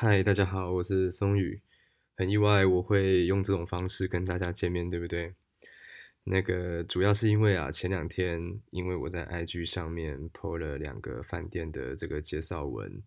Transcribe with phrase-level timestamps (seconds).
[0.00, 1.60] 嗨，大家好，我是松宇。
[2.16, 5.34] 很意外我会用这种方式跟大家见面，对不对？
[6.22, 8.40] 那个主要是因为啊，前两天
[8.70, 13.02] 因为我在 IG 上面 po 了两个饭店的这个介绍文，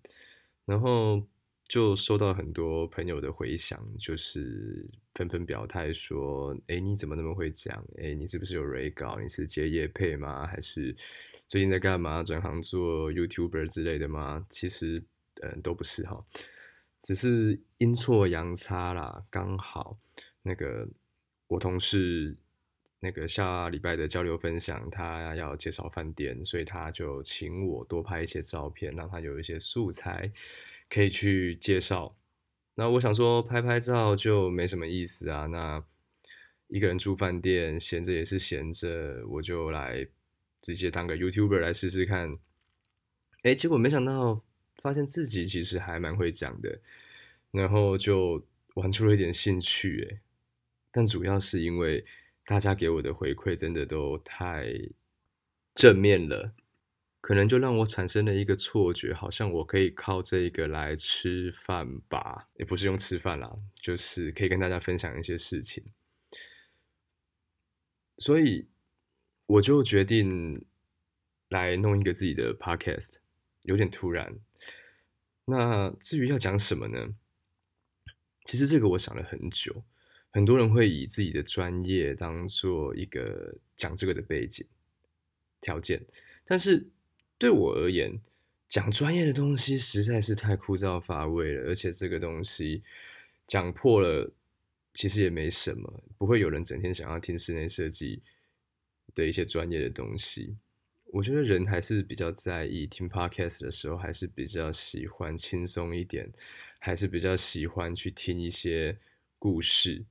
[0.65, 1.25] 然后
[1.63, 7.81] 就收到很多朋友的回响，就是纷纷表态说：“哎，你怎么那么会讲？
[7.99, 9.17] 哎，你是不是有 re 稿？
[9.17, 10.45] 你是接业配吗？
[10.45, 10.93] 还是
[11.47, 12.21] 最近在干嘛？
[12.21, 15.01] 转行做 YouTuber 之类的吗？”其实，
[15.41, 16.21] 嗯，都不是哈。
[17.01, 19.97] 只是阴错阳差啦，刚好
[20.43, 20.87] 那个
[21.47, 22.37] 我同事
[22.99, 30.31] 那个下礼拜的交流分享，他要介绍饭店，所以他就请我多拍一些照片，让他有一些素材
[30.89, 32.15] 可以去介绍。
[32.75, 35.83] 那我想说拍拍照就没什么意思啊，那
[36.67, 40.07] 一个人住饭店闲着也是闲着，我就来
[40.61, 42.37] 直接当个 YouTuber 来试试看。
[43.41, 44.43] 哎，结果没想到。
[44.81, 46.79] 发现自己其实还蛮会讲的，
[47.51, 50.19] 然后就玩出了一点兴趣诶，
[50.91, 52.05] 但主要是因为
[52.45, 54.73] 大家给我的回馈真的都太
[55.75, 56.53] 正面了，
[57.21, 65.83] 可能就让我产生了一个错觉，好像我可以靠这个来吃饭吧，也不是用吃饭啦，就是可以跟大家分享一些事情，
[68.17, 68.67] 所以
[69.45, 70.65] 我就决定
[71.49, 73.15] 来弄一个自己的 podcast，
[73.63, 74.33] 有点突然。
[75.45, 77.15] 那至于要讲什么呢？
[78.45, 79.83] 其实这个我想了很久。
[80.33, 84.65] 很多人会以自己的专业当做一个讲这个的背景
[85.59, 86.01] 条件，
[86.45, 86.87] 但是
[87.37, 88.17] 对我而言，
[88.69, 91.67] 讲专业的东西实在是太枯燥乏味了。
[91.67, 92.81] 而且这个东西
[93.45, 94.31] 讲破了，
[94.93, 98.21] 其实也没什么，不会有人整天想要听室内设计
[99.13, 100.55] 的一些专业的东西。
[101.13, 106.31] 我觉得人还是比较在意听 podcast 的时候，还是比较喜欢轻松一点，
[106.79, 108.97] 还是比较喜欢去听一些
[109.37, 110.05] 故事。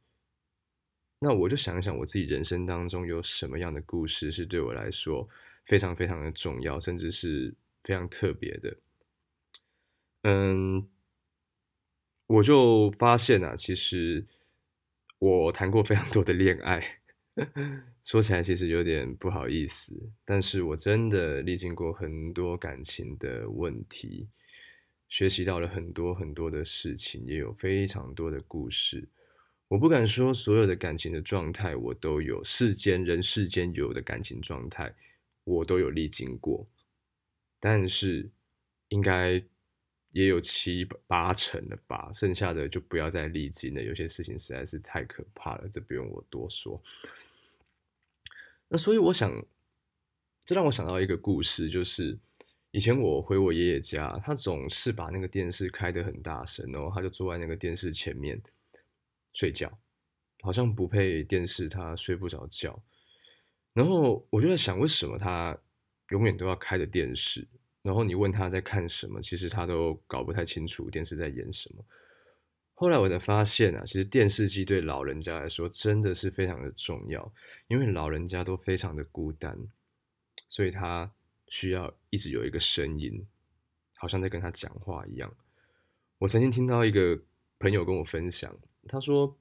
[1.19, 5.27] 那我就想一想，我自己人生当中有什么样的故事是对我来说
[5.65, 8.77] 非常非常的重要，甚至是非常特别的。
[10.25, 10.87] 嗯，
[12.27, 14.27] 我就发现啊，其实
[15.19, 17.00] 我谈过非常多的恋爱。
[18.05, 24.29] 说起来其实有点不好意思，但是我真的历经过很多感情的问题，
[25.09, 29.09] 学习到了很多很多的事情，也有非常多的故事。
[29.69, 34.93] 我不敢说所有的感情的状态我都有，世间人世间有的感情状态
[35.45, 36.69] 我都有历经过，
[37.61, 38.29] 但是
[38.89, 39.41] 应该
[40.13, 43.83] 也有七八成了吧，剩下的就不要再历经了。
[43.83, 46.83] 有些事情实在是太可怕了，这不用我多说。
[48.69, 49.33] 那所以我想，
[50.45, 52.19] 这让我想到一个故事，就是
[52.73, 58.41] 以前我回我爷爷家，他总是把那个电视开得很大声，然后他就坐在那个电视前面
[59.33, 59.79] 睡觉，
[60.41, 62.83] 好像不配电视他睡不着觉。
[63.73, 65.57] 然后我就在想，为什么他
[66.09, 67.47] 永远都要开着电视？
[67.83, 71.85] 然后你问他在看什么，其实他都搞不太清楚电视在演什么。
[72.75, 77.33] 后来我才发现啊，其实电视机对老人家来说真的是非常的重要，
[77.69, 79.59] 因为老人家都非常的孤单，
[80.49, 81.11] 所以他
[81.49, 83.27] 需要一直有一个声音，
[83.97, 85.35] 好像在跟他讲话一样。
[86.19, 87.21] 我曾经听到一个
[87.59, 88.55] 朋友跟我分享，
[88.89, 89.37] 他说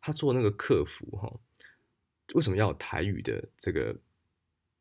[0.00, 1.32] 他做那个客服哈，
[2.34, 3.96] 为什么要有台语的这个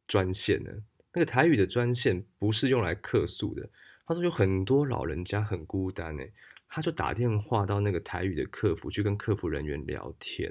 [0.08, 0.72] 专线呢？
[1.14, 3.70] 那个台语的专线不是用来客诉的。
[4.06, 6.30] 他说有很多老人家很孤单哎。
[6.74, 10.50] 他就打电话到那个台语的客服去跟客服人员聊天，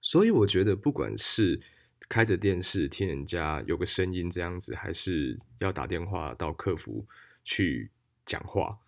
[0.00, 1.60] 所以我觉得不管是
[2.08, 7.06] 开着电视听人家有个声音这样子，还是要打电话到客服
[7.44, 7.90] 去
[8.24, 8.78] 讲话，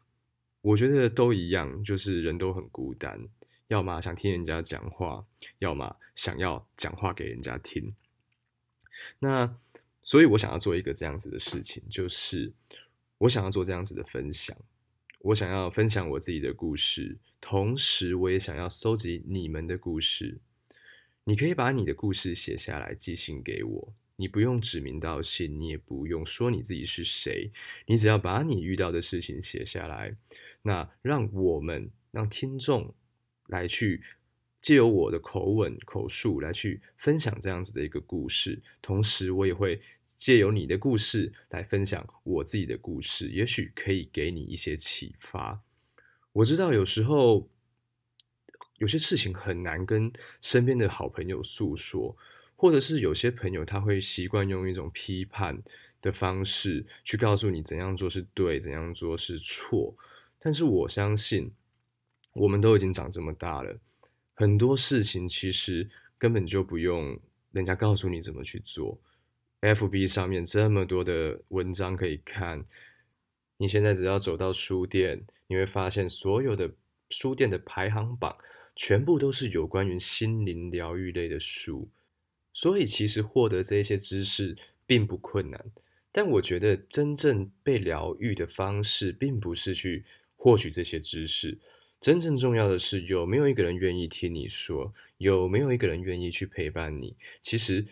[0.63, 3.21] 我觉得都一样，就是人都很孤单，
[3.69, 5.23] 要么想听人家讲话，
[5.59, 7.95] 要么想要讲话给人家听。
[9.19, 9.55] 那
[10.05, 12.53] 所以我想要做一个这样子的事情，就是
[13.19, 14.57] 我想要做这样子的分享。
[15.21, 20.39] 我想要分享我自己的故事，同时我也想要搜集你们的故事。
[21.25, 27.51] 你可以把你的故事写下来寄信给我，你不用指名道姓，你也不用说你自己是谁，
[27.87, 30.15] 你只要把你遇到的事情写下来。
[30.61, 32.95] 那让我们让听众
[33.47, 34.03] 来去
[34.65, 39.79] 借由我的口吻口述来去分享这样子的一个故事，同时我也会。
[40.17, 45.61] 借由你的故事来分享我自己的故事，也许可以给你一些启发。
[46.33, 47.51] 我知道有时候
[48.79, 52.17] 有些事情很难跟身边的好朋友诉说，
[52.55, 55.61] 或者是有些朋友他会习惯用一种批判
[56.01, 59.95] 的方式去告诉你怎样做是对，怎样做是错。
[60.39, 61.53] 但是我相信
[62.35, 63.77] 我们都已经长这么大了，
[64.35, 65.89] 很多事情其实
[66.19, 67.19] 根本就不用
[67.53, 69.01] 人家告诉你怎么去做。
[69.61, 72.65] FB 上面这么多的文章可以看，
[73.57, 76.71] 你现在只要走到书店，你会发现所有的
[77.11, 78.37] 书店的排行榜
[78.77, 81.89] 全部都是有关于心灵疗愈类的书。
[82.53, 85.65] 所以其实获得这些知识并不困难，
[86.13, 90.05] 但我觉得真正被疗愈的方式，并不是去
[90.37, 91.59] 获取这些知识，
[92.05, 97.17] 真正重要的是有没有一个人愿意听你说，有没有一个人愿意去陪伴你。
[97.41, 97.87] 其实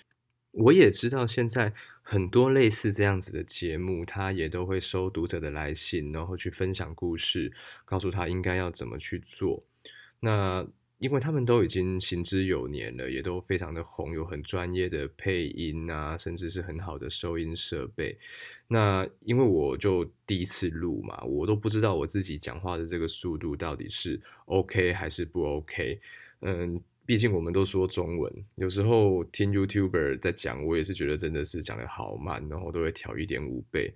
[0.53, 1.73] 我也知道，现在
[2.03, 7.51] 很多类似这样子的节目，他也都会收读者的来信，然后去分享故事，
[7.87, 9.65] 告诉他应该要怎么去做。
[10.21, 10.69] 那。
[11.03, 18.17] 因为他们都已经行之有年了，也都非常的红，有很专业的配音啊，甚至是很好的收音设备。
[18.69, 26.01] 那因为我就第一次录嘛，我都不知道我自己讲话的这个速度到底是 OK 还是不 OK。
[26.43, 33.93] 嗯，毕竟我们都说中文，有时候听 YouTuber 在讲，我也是觉得真的是讲的好慢，然后都会调一点五倍。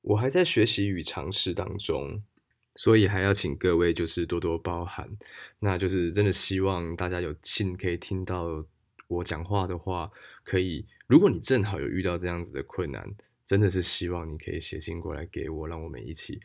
[0.00, 2.22] 我还在学习与尝试当中。
[2.76, 5.08] 所以还要请各位就是多多包涵，
[5.58, 8.64] 那就是真的希望大家有幸可以听到
[9.08, 10.10] 我讲话的话，
[10.44, 13.08] 可以，如果你正好有遇到这样子的困难，
[13.44, 16.40] 真的是希望你可以写信过来给我，让我们一起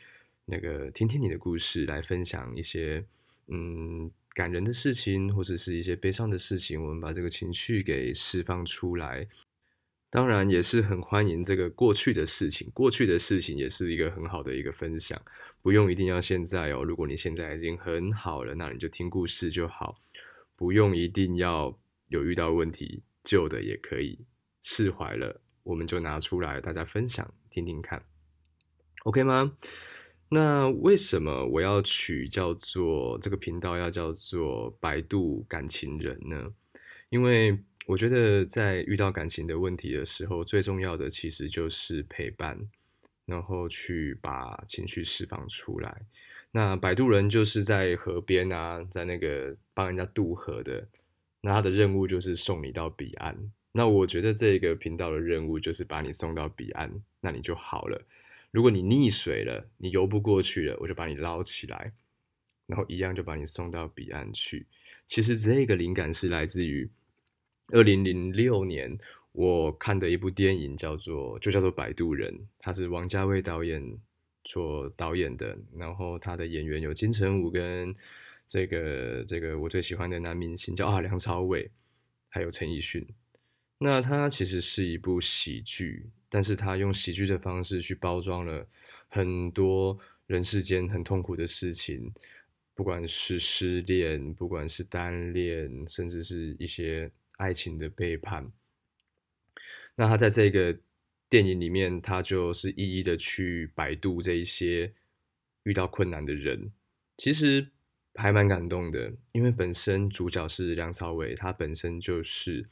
[0.45, 3.03] 那个听听你的故事，来分享一些
[3.47, 9.27] 嗯感人的事情，或者是一些悲伤的事情，我们把这个情绪给释放出来。
[10.11, 15.19] 当然也是很欢迎这个过去的事情，过去的事情也是一个很好的一个分享，
[15.61, 16.83] 不用一定要现在哦。
[16.83, 19.95] 如果你现在已经很好了，那你就听故事就好，
[20.57, 21.73] 不用一定要
[22.09, 24.19] 有遇到问题，旧的也可以
[24.63, 28.03] 释怀了，我们就拿出来大家分享听听看
[29.05, 29.53] ，OK 吗？
[30.27, 36.53] 那为什么我要取叫做这个频道要叫做百度感情人呢？
[37.09, 37.57] 因为。
[37.87, 42.57] 我觉得在遇到感情的问题的时候，最重要的其实就是陪伴，
[43.25, 46.01] 然后去把情绪释放出来。
[46.51, 50.87] 那摆渡人就是在河边啊，在那个帮人家渡河的，
[51.41, 53.35] 那他的任务就是送你到彼岸。
[53.71, 57.99] 那我觉得这个频道的任务就是把你送到彼岸，那你就好了。
[58.51, 61.91] 如果你溺水了，你游不过去了，我就把你捞起来，
[62.67, 64.67] 然后一样就把你送到彼岸去。
[65.07, 66.87] 其实这个灵感是来自于。
[67.71, 68.97] 二零零六年，
[69.31, 73.81] 我看的一部电影叫做就叫做《摆渡人》，他是王家卫导演
[74.43, 77.95] 做导演的，然后他的演员有金城武跟
[78.47, 81.71] 这个这个我最喜欢的男明星叫啊梁朝伟，
[82.27, 83.07] 还有陈奕迅。
[83.77, 88.67] 那它其实是一部喜剧，但是他用喜剧的方式去包装了
[89.07, 89.97] 很多
[90.27, 92.13] 人世间很痛苦的事情，
[92.75, 97.09] 不管是失恋，不管是单恋，甚至是一些。
[97.41, 98.51] 爱情的背叛，
[99.95, 100.77] 那他在这个
[101.27, 104.93] 电影里面，他就是一一的去百度这一些
[105.63, 106.71] 遇到困难的人，
[107.17, 107.67] 其实
[108.13, 112.63] 还蛮感动的，因为本身主角是梁朝伟，他本身就是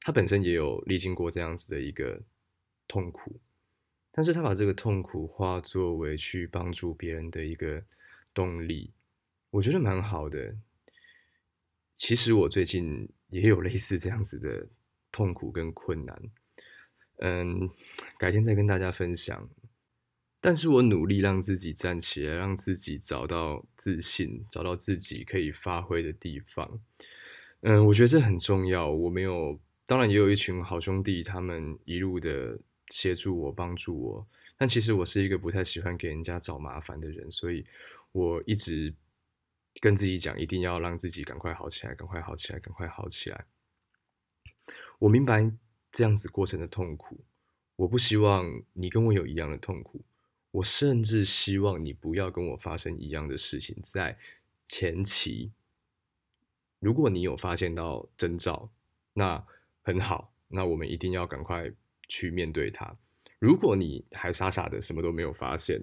[0.00, 2.20] 他本身也有历经过这样子的一个
[2.88, 3.38] 痛苦，
[4.10, 7.84] 但是他把这个痛苦化作为去帮助别人的一个
[8.34, 8.90] 动力，
[9.50, 10.56] 我觉得蛮好的。
[11.94, 13.08] 其实我最近。
[13.30, 14.66] 也有类似这样子的
[15.12, 16.22] 痛苦跟困难，
[17.18, 17.70] 嗯，
[18.18, 19.48] 改天再跟大家分享。
[20.40, 26.80] 但是我努力让自己站起来，让自己找到自信，找到自己可以发挥的地方。
[27.60, 28.90] 嗯，我觉得这很重要。
[28.90, 32.58] 我没有，当然也有一群好兄弟，他们一路的
[32.90, 34.26] 协助我、帮助我。
[34.56, 37.64] 但其实我是一个不太喜欢给人家找麻烦的人，所以
[38.12, 38.94] 我一直。
[39.80, 43.46] 跟自己讲，一定要让自己赶快好起来，赶快好起来，赶快好起来。
[44.98, 45.50] 我明白
[45.92, 47.24] 这样子过程的痛苦，
[47.76, 50.04] 我不希望你跟我有一样的痛苦，
[50.50, 53.76] 我甚至希望你不要跟我发生一样的事情。
[53.82, 54.18] 在
[54.66, 55.52] 前期，
[56.80, 58.70] 如果你有发现到征兆，
[59.14, 59.42] 那
[59.82, 61.72] 很好，那我们一定要赶快
[62.08, 62.94] 去面对它。
[63.38, 65.80] 如果你还傻傻的什么都没有发现，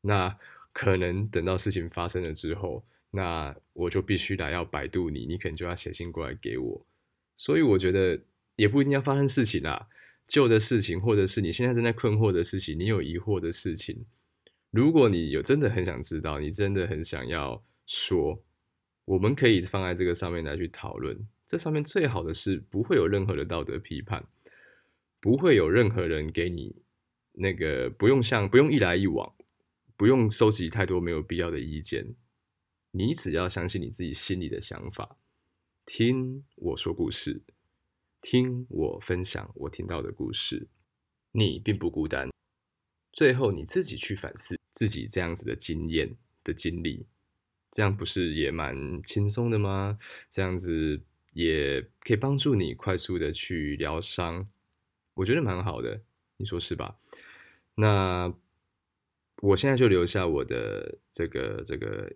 [0.00, 0.36] 那
[0.72, 2.84] 可能等到事情发生了之后。
[3.10, 6.86] 那我就必须来要百度你，你可能就要写信过来给我。
[7.36, 8.20] 所以我觉得
[8.56, 9.88] 也不一定要发生事情啦，
[10.26, 14.04] 旧的事情，或者是你现在正在困惑的事情，你有疑惑的事情，
[14.70, 18.42] 如果你有真的很想知道，你真的很想要说，
[19.04, 21.16] 我们可以放在这个上面来去讨论。
[21.46, 24.22] 这上面最好的是不会有任何的道德批判，
[25.18, 26.76] 不会有任何人给你
[27.32, 29.32] 那个不用像不用一来一往，
[29.96, 32.14] 不用收集太多没有必要的意见。
[32.98, 35.20] 你只要相信你自己心里的想法，
[35.86, 37.44] 听我说故事，
[38.20, 40.66] 听我分享我听到的故事，
[41.30, 42.28] 你并不孤单。
[43.12, 47.06] 最后你自己去反思自己这样子的经验的经历，
[47.70, 49.96] 这样不是也蛮轻松的吗？
[50.28, 51.00] 这样子
[51.34, 54.44] 也可以帮助你快速的去疗伤，
[55.14, 56.02] 我觉得蛮好的，
[56.38, 56.98] 你说是吧？
[57.76, 58.34] 那
[59.40, 62.12] 我现在就留下我的这个这个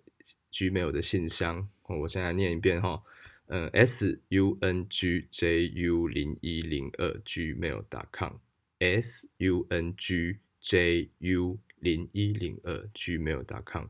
[0.52, 3.02] Gmail 的信箱，我现在念一遍哈，
[3.46, 10.38] 嗯，S U N G J U 零一零二 Gmail.com，S U N G。
[10.64, 13.86] ju 零一零二 gmail.com，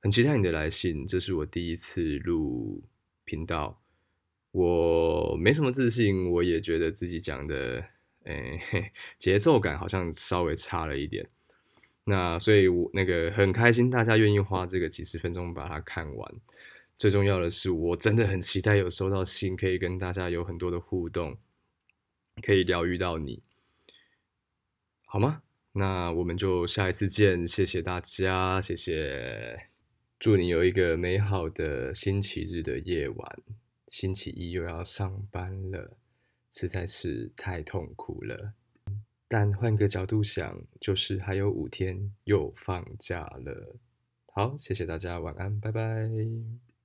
[0.00, 1.06] 很期待你的来信。
[1.06, 2.82] 这是我第一次录
[3.24, 3.80] 频道，
[4.50, 7.84] 我没什么自信，我也觉得自己讲的，
[8.24, 8.90] 哎，
[9.20, 11.30] 节奏感好像稍微差了一点。
[12.08, 16.34] 那所以，我那个很开心，大家愿意花这个几十分钟把它看完。
[16.96, 21.36] 最重要的是，我真的很期待有收到信，可以跟大家有很多的互动，
[22.42, 23.42] 可以疗愈到你，
[25.04, 25.42] 好吗？
[25.72, 29.68] 那我们就下一次见，谢谢大家，谢谢，
[30.18, 33.38] 祝你有一个美好的星期日的夜晚。
[33.88, 35.98] 星期一又要上班了，
[36.50, 38.54] 实在是太痛苦了。
[39.28, 43.76] 但换个角度想，就是还有五天又放假了。
[44.32, 46.08] 好，谢谢大家，晚安，拜拜。